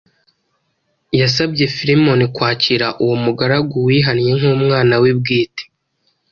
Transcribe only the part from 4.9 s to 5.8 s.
we bwite,